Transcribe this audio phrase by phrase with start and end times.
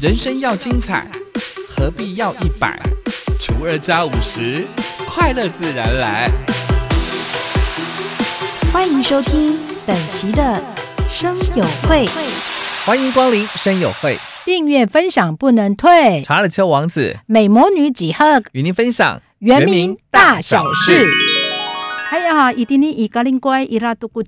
[0.00, 1.06] 人生要精彩，
[1.68, 2.80] 何必要一百
[3.38, 4.66] 除二加五十？
[5.06, 6.30] 快乐自然来。
[8.72, 10.58] 欢迎收听本期的
[11.06, 12.06] 生友会，
[12.86, 16.22] 欢迎光临生友会，订阅分享不能退。
[16.22, 21.06] 查理丘王子美魔女几何与您分享原名大小事。
[22.10, 24.22] 哎呀，一定你一个人乖，伊拉都古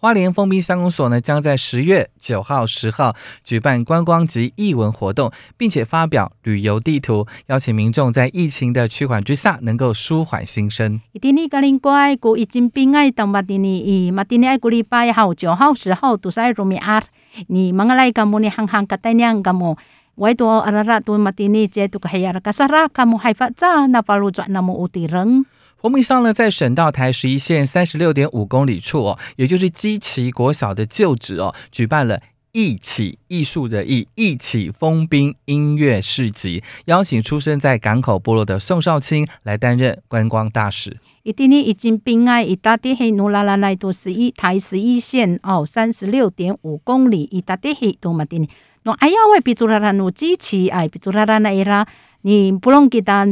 [0.00, 3.14] 花莲封闭乡公所呢，将在十月九号、十号
[3.44, 10.98] 举办观光及艺文活动，并且发表旅游地图，邀请民众在疫情的趋缓之下，能够舒缓心声。
[11.12, 17.04] 一定你个人乖，古已经兵爱当马丁尼伊，马丁尼爱古礼拜号九号、十号都在罗米阿，
[17.48, 19.76] 你忙来 kamu ni hang hang katanya kamu.
[20.16, 24.30] Wai tu arara tu matini je tu kahayar kasara kamu hai fa za na palu
[24.30, 25.44] zwa namu utireng.
[25.80, 32.20] 封闭乡呢，在省道台十一线三十六点五公里处哦，也就是基奇国小的旧址哦，举办了
[32.52, 40.98] 一起艺术的艺一起封冰音乐市集，邀请出生在港口部落的宋少卿来担任观光大使。
[41.22, 48.38] 一定呢已经冰爱一大地黑努拉拉来多十一台十一线哦，三十六点五公里一大地黑都嘛的。
[48.82, 51.86] no ayaw ay piturara no chichi ay piturara na ira
[52.22, 53.24] ni pulong kita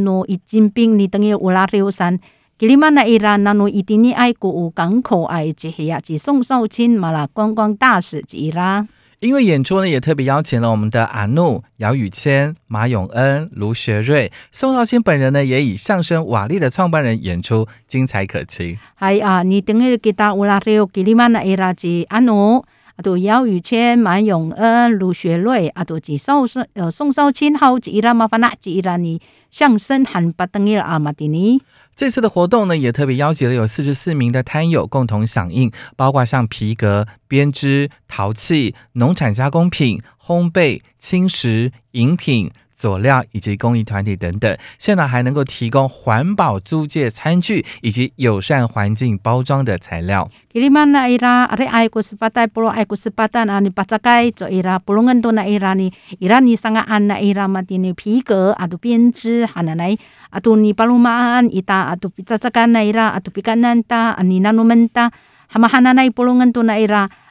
[2.59, 5.53] ijimping ni tengi ulariusan kilima na ira na no itini ay ku u 港口 ay
[5.53, 8.87] 只系呀只宋少卿马拉观光大使之 ira。
[9.21, 18.79] 因为演出呢，也特别邀请了我们的阿怒、姚宇谦、马永恩、卢学瑞、宋少卿本人呢，也以相声瓦力的创办人演出，精彩可期。
[19.01, 22.65] 系啊，你等于 kita ulariu kilima na ira 只阿怒。
[22.95, 29.21] 啊，都姚宇谦、马永恩、卢学瑞，阿，都至少是呃宋少卿好几啦，麻烦那几啦你
[29.51, 31.61] 相声喊巴登伊阿马蒂尼。
[31.99, 42.53] 这次的活动呢，也特别邀集了有四十四名的摊友共同响应，包括像皮革、编织、陶器、农产加工品、烘焙、轻食、饮品。
[42.79, 44.57] 佐料以及公益团体等等。
[44.79, 50.31] 现场还能够提供环保租借餐具以及友善环境包装的材料。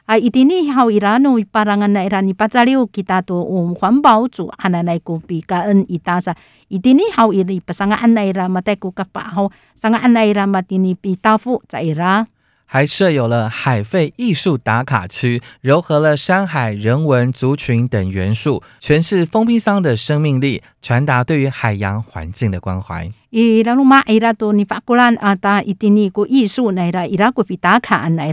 [0.08, 6.34] 啊，一定你好，伊拉努巴人安那伊拉尼巴扎六其他多我环保组，哈那来古比感恩伊达萨，
[6.68, 12.26] 一定你好，伊拉巴上个安那伊拉嘛带古个八号，上个安那伊拉嘛丁尼比大夫在伊拉。
[12.64, 23.10] 还设有了海废艺术打卡区，糅合了山海、人文、族群等元素，诠释封闭桑的生命力，传达对于海洋环境的关怀。
[23.30, 28.30] 伊拉鲁马伊拉多尼法古兰阿达伊丁尼古艺术奈拉伊拉古比打卡安那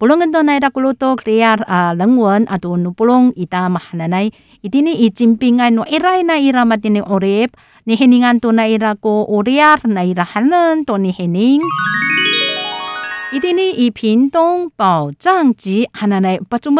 [0.00, 0.14] 伊拉。
[0.14, 4.32] Pulong ito na ira kuluto kriar uh, langwan ato no pulong ita mahananay
[4.62, 7.54] itini ichimpingan no iray na ira matini orep
[7.86, 11.62] ni hiningan to na ira ko oriar na ira hanan to ni hining
[13.32, 16.72] 一定呢，以屏东保障及汉南不怎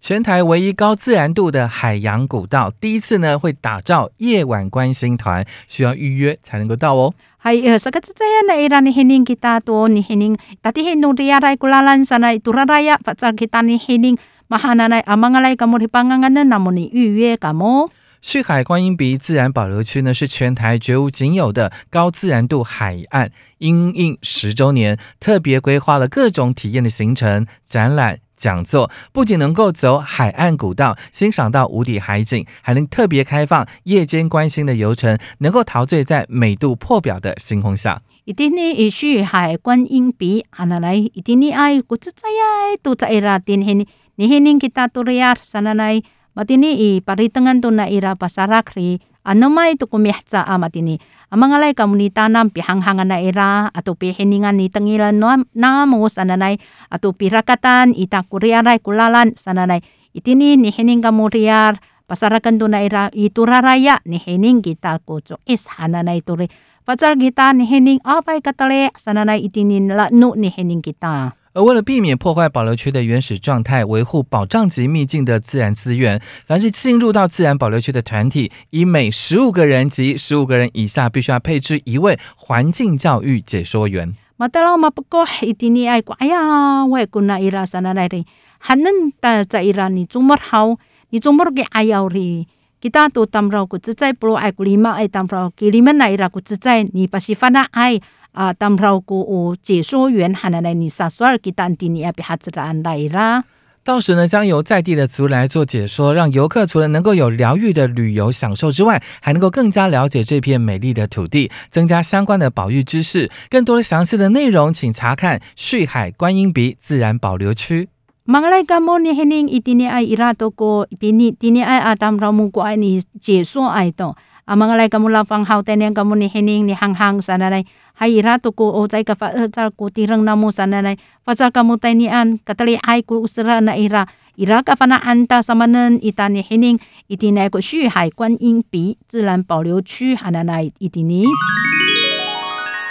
[0.00, 7.14] 全台唯一高自然度的海洋古道，第一次呢会打造夜晚观星团，需要预约才能够到哦。
[7.42, 12.04] Hay uh, sa katsaya na ira ni hining kita to ni hining tati hinung riyaray kulalan
[12.04, 14.18] sana ituraraya patsar kita ni hining
[14.48, 17.90] mahananay amangalay kamo hipanganganan namo ni 预约 kamo。
[18.22, 23.30] 旭海观音鼻自然保留区呢，是全台绝无仅有的高自然度海岸。
[23.58, 28.18] 因应十周年，特别规划了各种体验的行程、展览。
[28.36, 38.02] 讲座不仅能够走海岸古道，欣赏到无底海景，还能特别开放夜间观星的游程，能够陶醉在美度破表的星空下。
[38.24, 43.86] 一定呢，以旭海观音鼻，啊那来一定呢爱古自在呀，都在啦，天黑呢，
[44.16, 48.80] 你黑呢 kita turiar sana nai，马丁呢以巴里登安都那伊拉巴萨拉克，
[49.26, 50.96] 啊那么都古米哈啊马丁呢。
[51.34, 55.18] amangalay kamu ni tanam pihanghangan na era atau pihiningan ni tengilan
[55.50, 59.82] namo sananay atau pirakatan ita kuriaray kulalan sananay
[60.14, 65.42] itini ni hining kamu riar pasarakan to na era ituraraya ni hining kita ko so
[65.50, 66.46] is hananay turi
[66.86, 84.14] pasar kita ni hining apay katale sananay itinin la no ni hining kita 而为了避免破坏保留区的原始状态，维护保障级秘境的自然资源，凡是进入到自然保留区的团体，以每十五个人及十五个人以下，必须要配置一位环境教育解说员。
[84.36, 84.90] 冇得了嘛？
[84.90, 86.84] 不过还顶你爱管呀？
[86.84, 88.22] 外国那一拉山那来的？
[88.58, 88.92] 还能
[89.22, 90.76] 在在伊拉你这么好？
[91.08, 92.46] 你这么个爱要的？
[92.82, 94.90] 其他都淡弗老顾自在，不如爱顾你嘛？
[94.92, 97.98] 爱当不老给你们那一拉顾自在，你不是犯了爱？
[98.36, 103.44] 啊，当票股有解说员，还能来你萨索尔吉当地你也比哈自然来啦。
[103.82, 113.30] 到时呢，将由在地的族来做解说，让游客除了能够有疗愈的旅游享受之外，还能够更加了解这片美丽的土地，增加相关的保育知识。
[113.48, 117.88] 更多的详细的内容，请查看旭海观音鼻自然保留区。
[118.24, 122.76] 马来加莫尼肯定一定爱伊拉多哥，比你一定爱阿达姆拉古爱
[123.18, 124.14] 解说爱懂。
[124.46, 127.64] 阿马来加莫拉方好，但连加莫尼肯定你行行啥来。
[127.96, 131.80] Sananay hay irato ko o tay ka fa tar ko tirang namo sananay pasal ka mo
[131.80, 134.06] tay ni an katali ay ko usra na ira
[134.36, 136.78] ira ka fa na anta sa manen ita ni hining
[137.08, 141.24] itini ay ko 旭海观音鼻自然保留区 hananay itini.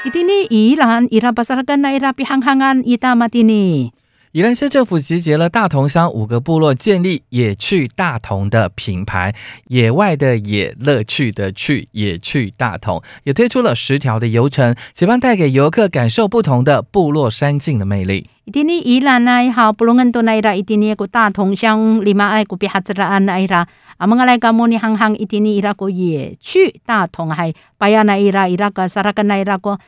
[0.05, 3.89] Itini ilan ira pasarakan na ira pihanghangan ita matini.
[4.35, 9.33] 宜兰县政府集结了大同乡五个部落，建立“野趣大同”的品牌，
[9.67, 18.29] 野外的野，乐趣的趣，野趣大同，也推出了十条的游程，希望带给游客感受不同的部落山境的魅力。
[18.43, 22.57] 宜兰，好，恩多奈，个大同乡马爱哈
[23.05, 23.47] 安奈，
[23.95, 29.79] 阿阿来莫尼行行，伊拉个野趣大同，奈伊拉伊拉个萨拉个奈伊拉个，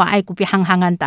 [0.00, 0.98] 爱行行安。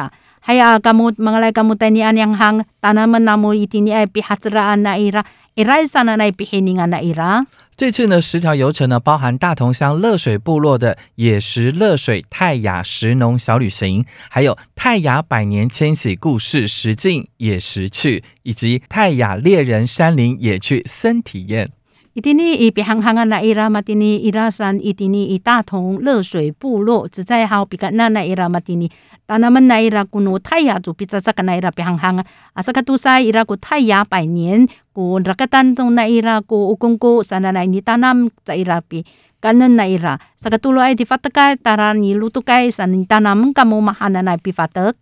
[0.43, 4.99] Haya kamu mga lay kamu tani an yang hang tanaman namo itini ay pihatsaraan na
[4.99, 5.23] ira.
[5.55, 7.47] Iray sana na pihiningan na ira.
[7.75, 21.71] 这次呢，十条游程呢，包含大同乡乐水部落的野石乐水泰雅石农小旅行，还有泰雅百年迁徙故事实境野石趣，以及泰雅猎人山林野趣森体验。
[22.13, 28.93] Itini ipihanghangan na ira matini irasan itini itatong 热水部落只在好比那那 ira matini
[29.25, 32.21] tanaman na ira kuno taya tu pizza sa na ira pihanghanga
[32.53, 37.49] asa katusa ira ko taya 百年 ko rakatan tong na ira ko ukong ko sana
[37.49, 39.01] na ini tanam sa ira pi
[39.41, 43.81] kanan na ira sa katulo ay di fatakay tara ni lutukay sa ni tanam kamo
[43.81, 45.01] mahana na pi fatak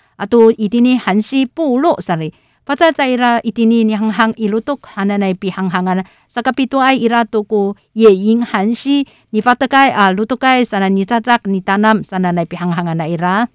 [0.21, 2.31] 啊，都一定呢，韩西部落啥哩，
[2.63, 5.95] 发在在伊拉一定尼，两行一路都看的那比行行啊
[6.27, 13.47] 萨，啥比多爱伊拉都过野营韩西，你发得该啊，路都盖啥啦，尼扎扎尼达南啥啦那比行行啊那伊拉。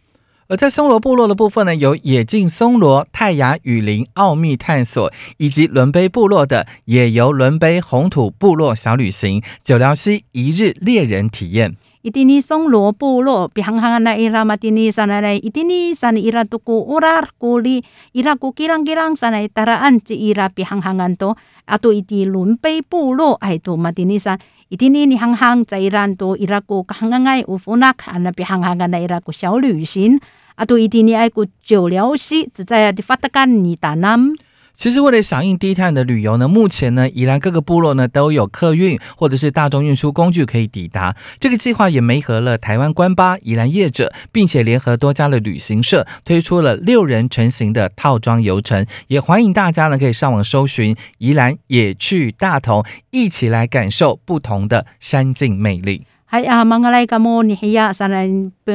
[0.49, 11.77] 而在松罗部落的部分呢，有野境松罗、泰雅雨林奥秘探索，以及伦杯部落的野游伦杯红土部落小旅行、九寮溪一日猎人体验。
[12.07, 17.83] 伊蒂尼松罗部落，比行行那伊拉嘛蒂尼山来来，伊蒂尼山伊拉都古乌拉古里，
[18.13, 24.39] 伊拉古吉朗吉朗山来，达拉安吉伊拉比行行安多，阿多伊蒂伦贝部落，哎多嘛蒂尼山，
[24.69, 30.21] 伊蒂尼尼行行在伊兰多伊拉古行行爱乌福纳卡那比行行个那伊拉古小旅行，
[30.55, 34.33] 阿多伊蒂尼爱古久了西，只在阿蒂发达干尼达南。
[34.77, 41.17] 其实为了响应低碳的旅游呢，目前呢，宜兰各个部落呢都有客运或者是大众运输工具可以抵达。
[41.41, 48.87] 这个计划也媒合了台湾官巴、宜兰业者，并且联合多家的旅行社，推出了六人成行的套装游程。
[49.09, 56.05] 也欢迎大家呢可以上网搜寻宜兰野趣大同，一起来感受不同的山境魅力。
[56.29, 58.27] Hay ah, mga lay kamo ni hiya sana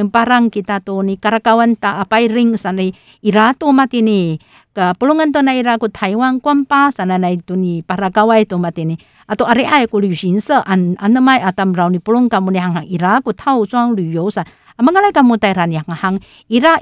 [0.08, 2.80] parang kita to ni karakawan ta apay ring sana
[3.20, 4.40] irato matini
[4.72, 8.96] ka pulungan to na ira ko Taiwan kwampa sana na ito ni parakaway to matini
[9.28, 13.20] ato ari ay ko 旅行社 an anamay atam raw ni pulong kamo ni hanghang ira
[13.20, 14.48] ko tao zhuang 旅游 sa
[14.80, 16.80] ang mga lay kamo tayo ni hanghang ira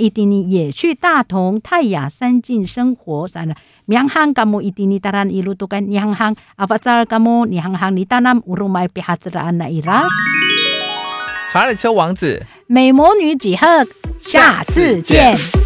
[1.27, 3.59] 同泰雅山境生活 sana
[3.91, 5.43] mianghang kamo itini taran ni
[5.99, 10.07] hanghang apatsar kamo ni hanghang ni tanam urumay pihatsaraan na ira
[11.53, 12.47] 查理丘王子。
[12.69, 13.85] 美魔女几何，
[14.21, 15.60] 下次见。